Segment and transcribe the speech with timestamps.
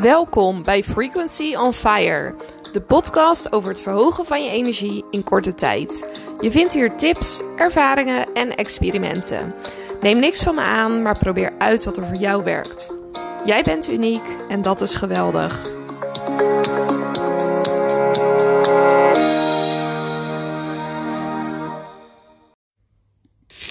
[0.00, 2.34] Welkom bij Frequency on Fire,
[2.72, 6.06] de podcast over het verhogen van je energie in korte tijd.
[6.40, 9.54] Je vindt hier tips, ervaringen en experimenten.
[10.00, 12.90] Neem niks van me aan, maar probeer uit wat er voor jou werkt.
[13.44, 15.62] Jij bent uniek en dat is geweldig.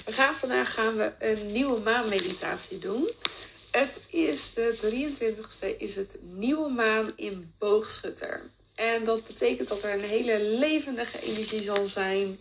[0.05, 3.09] We gaan vandaag gaan we een nieuwe maanmeditatie doen.
[3.71, 8.41] Het is de 23e, is het nieuwe maan in boogschutter.
[8.75, 12.37] En dat betekent dat er een hele levendige energie zal zijn.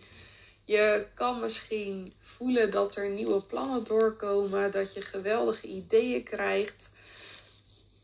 [0.65, 6.91] Je kan misschien voelen dat er nieuwe plannen doorkomen, dat je geweldige ideeën krijgt.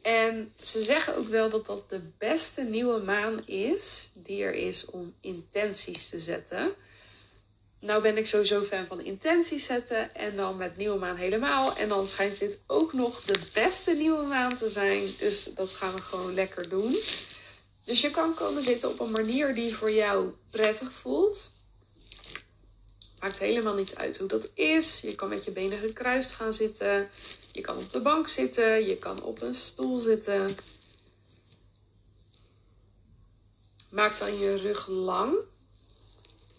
[0.03, 4.85] En ze zeggen ook wel dat dat de beste nieuwe maan is die er is
[4.85, 6.75] om intenties te zetten.
[7.85, 11.77] Nou ben ik sowieso fan van intenties zetten en dan met nieuwe maan helemaal.
[11.77, 15.15] En dan schijnt dit ook nog de beste nieuwe maan te zijn.
[15.19, 16.97] Dus dat gaan we gewoon lekker doen.
[17.85, 21.51] Dus je kan komen zitten op een manier die voor jou prettig voelt.
[23.21, 25.01] Maakt helemaal niet uit hoe dat is.
[25.01, 27.09] Je kan met je benen gekruist gaan zitten.
[27.53, 28.87] Je kan op de bank zitten.
[28.87, 30.47] Je kan op een stoel zitten.
[33.89, 35.37] Maak dan je rug lang.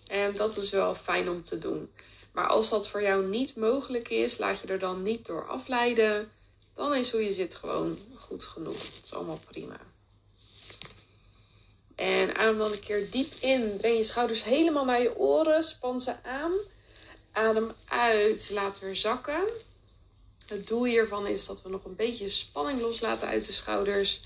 [0.08, 1.92] En dat is wel fijn om te doen.
[2.32, 6.32] Maar als dat voor jou niet mogelijk is, laat je er dan niet door afleiden.
[6.74, 8.78] Dan is hoe je zit gewoon goed genoeg.
[8.78, 9.80] Dat is allemaal prima.
[11.96, 13.78] En adem dan een keer diep in.
[13.78, 15.64] Breng je schouders helemaal naar je oren.
[15.64, 16.54] Span ze aan.
[17.32, 18.50] Adem uit.
[18.54, 19.44] Laat weer zakken.
[20.48, 24.22] Het doel hiervan is dat we nog een beetje spanning loslaten uit de schouders.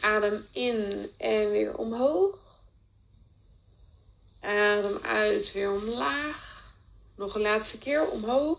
[0.00, 2.38] Adem in en weer omhoog.
[4.44, 6.72] Adem uit, weer omlaag.
[7.16, 8.58] Nog een laatste keer omhoog.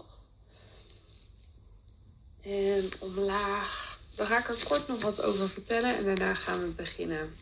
[2.41, 3.99] En omlaag.
[4.15, 7.35] Daar ga ik er kort nog wat over vertellen en daarna gaan we beginnen.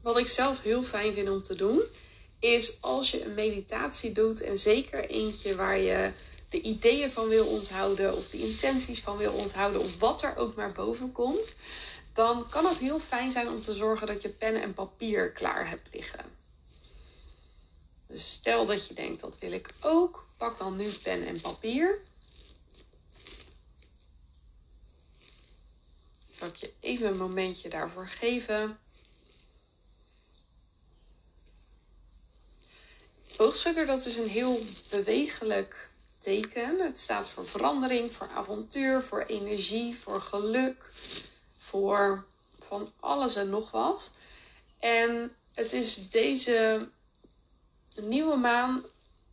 [0.00, 1.82] Wat ik zelf heel fijn vind om te doen,
[2.40, 6.10] is als je een meditatie doet en zeker eentje waar je
[6.50, 10.54] de ideeën van wil onthouden of de intenties van wil onthouden of wat er ook
[10.54, 11.54] maar boven komt,
[12.12, 15.68] dan kan het heel fijn zijn om te zorgen dat je pen en papier klaar
[15.68, 16.33] hebt liggen.
[18.14, 20.26] Dus stel dat je denkt, dat wil ik ook.
[20.36, 22.00] Pak dan nu pen en papier.
[26.30, 28.78] Zal ik je even een momentje daarvoor geven.
[33.36, 34.60] Boogschutter, dat is een heel
[34.90, 35.88] bewegelijk
[36.18, 36.80] teken.
[36.80, 40.84] Het staat voor verandering, voor avontuur, voor energie, voor geluk,
[41.56, 42.24] voor
[42.58, 44.12] van alles en nog wat.
[44.78, 46.88] En het is deze
[48.02, 48.84] nieuwe maan,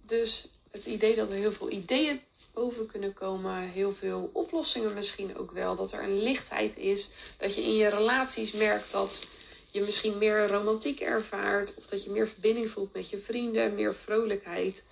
[0.05, 2.21] dus het idee dat er heel veel ideeën
[2.53, 7.55] boven kunnen komen, heel veel oplossingen misschien ook wel, dat er een lichtheid is, dat
[7.55, 9.27] je in je relaties merkt dat
[9.71, 13.95] je misschien meer romantiek ervaart of dat je meer verbinding voelt met je vrienden, meer
[13.95, 14.83] vrolijkheid.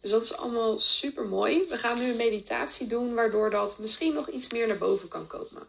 [0.00, 1.66] Dus dat is allemaal super mooi.
[1.68, 5.26] We gaan nu een meditatie doen waardoor dat misschien nog iets meer naar boven kan
[5.26, 5.66] komen.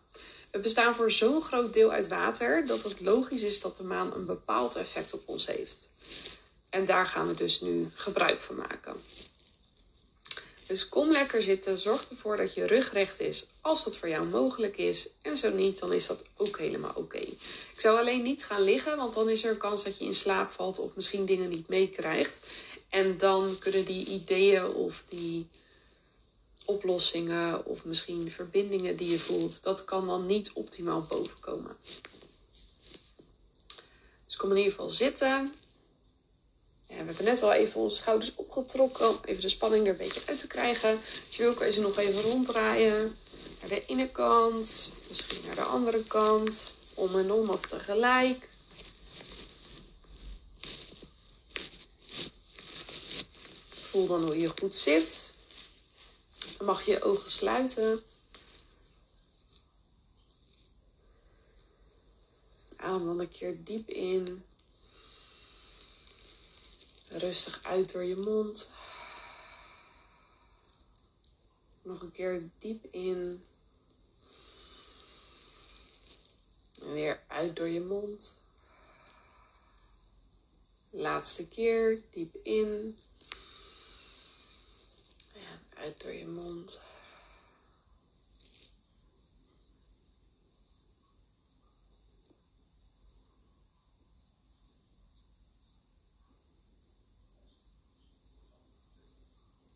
[0.51, 4.13] We bestaan voor zo'n groot deel uit water dat het logisch is dat de maan
[4.13, 5.89] een bepaald effect op ons heeft.
[6.73, 8.95] En daar gaan we dus nu gebruik van maken.
[10.67, 11.79] Dus kom lekker zitten.
[11.79, 15.09] Zorg ervoor dat je rug recht is als dat voor jou mogelijk is.
[15.21, 17.17] En zo niet, dan is dat ook helemaal oké.
[17.73, 20.13] Ik zou alleen niet gaan liggen, want dan is er een kans dat je in
[20.13, 22.39] slaap valt of misschien dingen niet meekrijgt.
[22.89, 25.47] En dan kunnen die ideeën of die
[26.65, 31.75] oplossingen of misschien verbindingen die je voelt, dat kan dan niet optimaal bovenkomen.
[34.25, 35.53] Dus kom in ieder geval zitten.
[36.93, 40.21] We hebben net al even onze schouders opgetrokken om even de spanning er een beetje
[40.25, 40.99] uit te krijgen.
[41.29, 43.17] Je wil nog even ronddraaien.
[43.59, 46.75] Naar de ene kant, misschien naar de andere kant.
[46.93, 48.49] Om en om of tegelijk.
[53.69, 55.33] Voel dan hoe je goed zit.
[56.57, 57.99] Dan mag je je ogen sluiten.
[62.75, 64.43] Adem dan een keer diep in.
[67.13, 68.69] Rustig uit door je mond.
[71.81, 73.43] Nog een keer diep in.
[76.81, 78.35] En weer uit door je mond.
[80.89, 82.97] Laatste keer diep in.
[85.33, 86.81] En uit door je mond.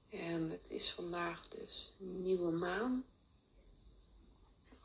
[0.10, 3.06] En het is vandaag dus nieuwe maan.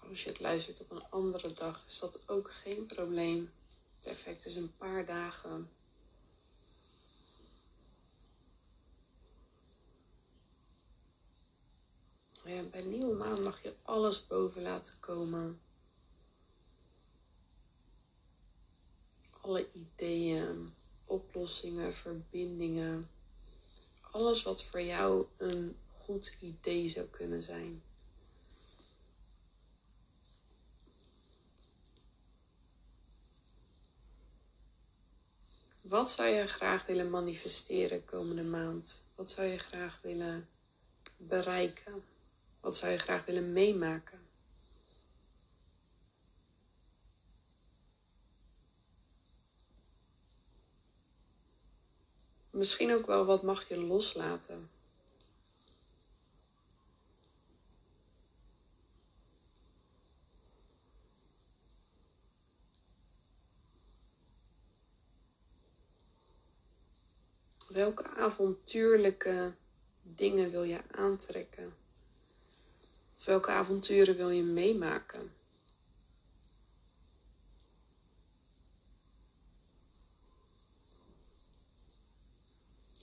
[0.09, 3.53] Als je het luistert op een andere dag, is dat ook geen probleem.
[3.97, 5.71] Het effect is een paar dagen.
[12.43, 15.61] Bij nieuwe maan mag je alles boven laten komen.
[19.41, 20.75] Alle ideeën,
[21.05, 23.11] oplossingen, verbindingen.
[24.13, 27.83] Alles wat voor jou een goed idee zou kunnen zijn.
[35.81, 39.03] Wat zou je graag willen manifesteren komende maand?
[39.15, 40.49] Wat zou je graag willen
[41.17, 42.05] bereiken?
[42.61, 44.22] Wat zou je graag willen meemaken?
[52.53, 54.71] Misschien ook wel wat mag je loslaten.
[67.69, 69.55] Welke avontuurlijke
[70.03, 71.75] dingen wil je aantrekken?
[73.17, 75.42] Of welke avonturen wil je meemaken?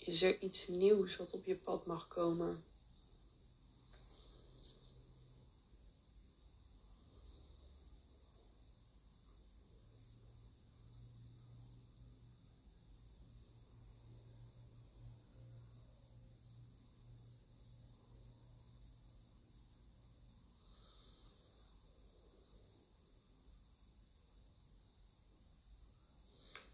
[0.10, 2.64] Is er iets nieuws wat op je pad mag komen?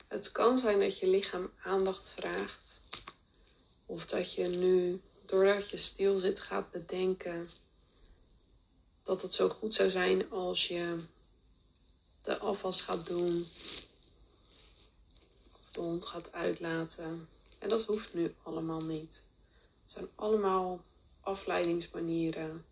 [0.08, 2.82] Het kan zijn dat je lichaam aandacht vraagt.
[3.86, 7.50] Of dat je nu, doordat je stil zit, gaat bedenken
[9.04, 11.04] dat het zo goed zou zijn als je
[12.22, 13.48] de afwas gaat doen.
[15.52, 17.28] Of de hond gaat uitlaten.
[17.60, 19.24] En dat hoeft nu allemaal niet.
[19.82, 20.84] Het zijn allemaal
[21.22, 22.66] afleidingsmanieren.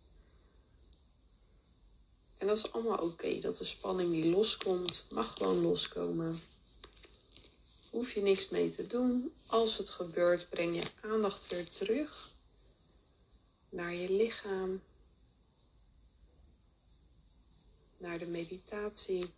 [2.38, 3.40] En dat is allemaal oké.
[3.40, 6.40] Dat de spanning die loskomt, mag gewoon loskomen
[7.94, 9.34] hoef je niks mee te doen.
[9.48, 12.32] Als het gebeurt, breng je aandacht weer terug
[13.70, 14.82] naar je lichaam,
[17.98, 19.34] naar de meditatie.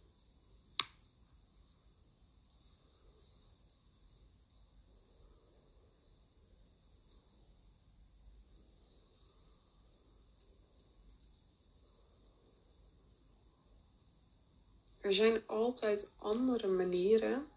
[15.02, 17.48] Er zijn altijd andere manieren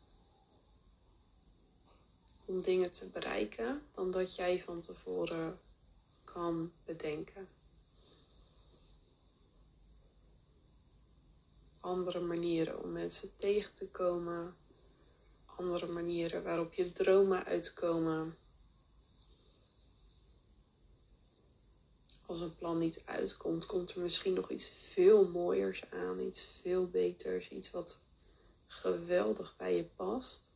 [2.48, 5.58] om dingen te bereiken dan dat jij van tevoren
[6.24, 7.48] kan bedenken.
[11.80, 14.56] Andere manieren om mensen tegen te komen,
[15.46, 18.36] andere manieren waarop je dromen uitkomen.
[22.26, 26.86] Als een plan niet uitkomt, komt er misschien nog iets veel mooiers aan, iets veel
[26.86, 27.98] beters, iets wat
[28.66, 30.47] geweldig bij je past.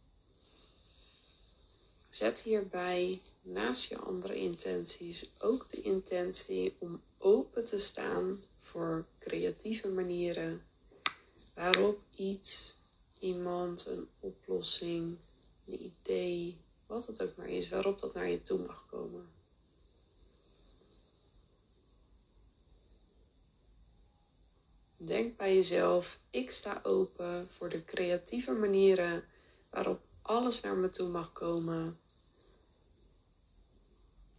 [2.13, 9.89] Zet hierbij naast je andere intenties ook de intentie om open te staan voor creatieve
[9.89, 10.67] manieren
[11.55, 12.77] waarop iets,
[13.19, 15.19] iemand, een oplossing,
[15.67, 19.33] een idee, wat het ook maar is, waarop dat naar je toe mag komen.
[24.97, 29.25] Denk bij jezelf, ik sta open voor de creatieve manieren
[29.71, 32.01] waarop alles naar me toe mag komen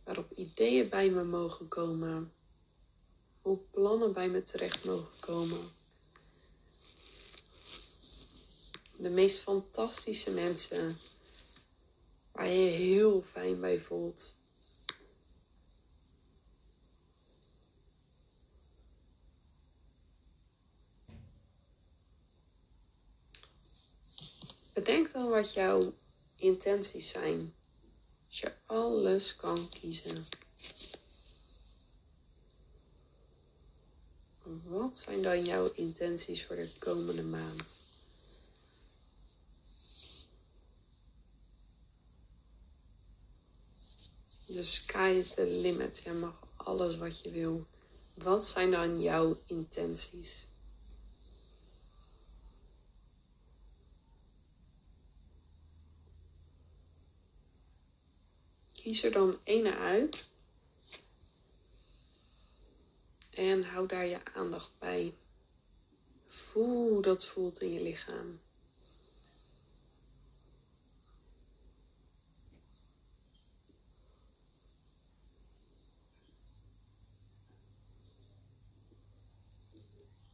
[0.04, 2.34] waarop ideeën bij me mogen komen,
[3.42, 5.72] hoe plannen bij me terecht mogen komen.
[8.96, 10.98] De meest fantastische mensen
[12.32, 14.36] waar je heel fijn bij voelt.
[24.74, 25.94] Bedenk dan wat jouw
[26.36, 27.54] intenties zijn
[28.34, 30.26] als je alles kan kiezen.
[34.64, 37.76] Wat zijn dan jouw intenties voor de komende maand?
[44.46, 46.02] De sky is the limit.
[46.04, 47.66] Je mag alles wat je wil.
[48.14, 50.46] Wat zijn dan jouw intenties?
[58.84, 60.28] Kies er dan ene uit.
[63.30, 65.14] En hou daar je aandacht bij.
[66.26, 68.40] Voel hoe dat voelt in je lichaam.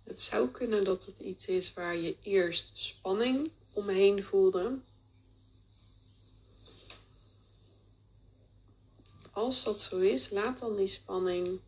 [0.03, 4.79] Het zou kunnen dat het iets is waar je eerst spanning omheen voelde.
[9.39, 11.59] Als dat zo is, laat dan die spanning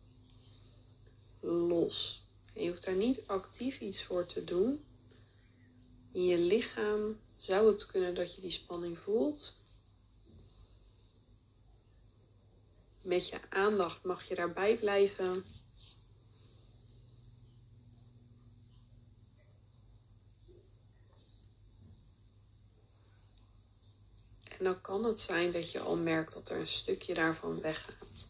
[1.40, 2.22] los.
[2.54, 4.84] je hoeft daar niet actief iets voor te doen.
[6.12, 9.54] In je lichaam zou het kunnen dat je die spanning voelt.
[13.02, 15.44] Met je aandacht mag je daarbij blijven.
[24.62, 28.28] En dan kan het zijn dat je al merkt dat er een stukje daarvan weggaat.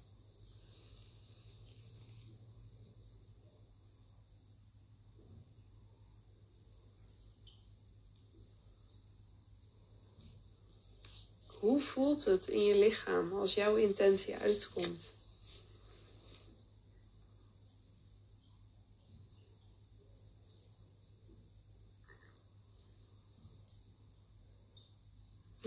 [11.47, 15.22] Hoe voelt het in je lichaam als jouw intentie uitkomt?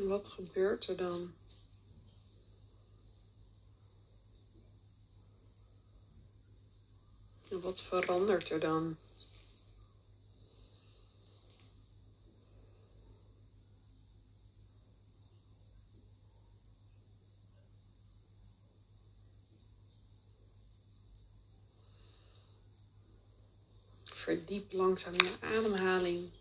[0.07, 1.33] Wat gebeurt er dan?
[7.49, 8.97] Wat verandert er dan?
[24.03, 26.31] Verdiep langzaam je ademhaling.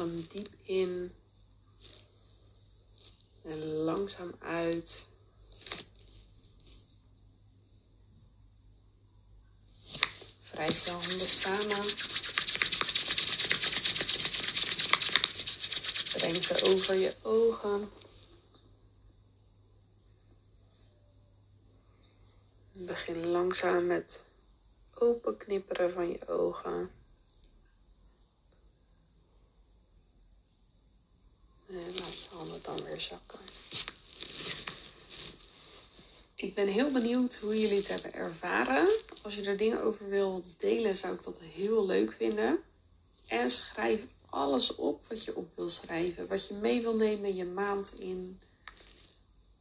[0.00, 1.12] Adem diep in
[3.42, 5.06] en langzaam uit.
[10.52, 11.84] Wrijf je handen samen.
[16.12, 17.90] Breng ze over je ogen.
[22.72, 24.24] Begin langzaam met
[24.94, 26.90] open knipperen van je ogen.
[31.70, 33.38] En laat je handen dan weer zakken.
[36.34, 38.88] Ik ben heel benieuwd hoe jullie het hebben ervaren.
[39.22, 42.58] Als je er dingen over wil delen, zou ik dat heel leuk vinden.
[43.26, 46.28] En schrijf alles op wat je op wil schrijven.
[46.28, 48.38] Wat je mee wil nemen je maand in.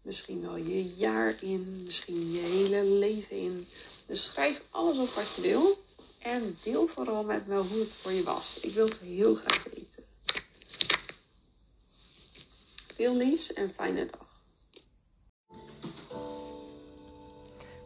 [0.01, 1.81] Misschien wel je jaar in.
[1.85, 3.67] Misschien je hele leven in.
[4.05, 5.83] Dus schrijf alles op wat je wil.
[6.19, 8.59] En deel vooral met me hoe het voor je was.
[8.59, 10.08] Ik wil het heel graag weten.
[12.99, 14.41] Veel liefs en fijne dag.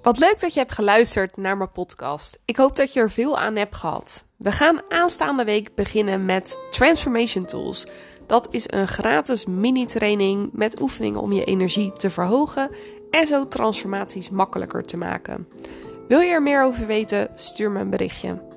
[0.02, 2.40] Wat leuk dat je hebt geluisterd naar mijn podcast.
[2.46, 4.28] Ik hoop dat je er veel aan hebt gehad.
[4.38, 7.88] We gaan aanstaande week beginnen met Transformation Tools.
[8.28, 12.70] Dat is een gratis mini-training met oefeningen om je energie te verhogen
[13.12, 15.48] en zo transformaties makkelijker te maken.
[16.08, 17.30] Wil je er meer over weten?
[17.36, 18.53] Stuur me een berichtje.